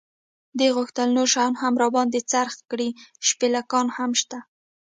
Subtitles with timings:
[0.59, 2.89] دې غوښتل نور شیان هم را باندې خرڅ کړي،
[3.27, 4.39] شپلېکان هم شته.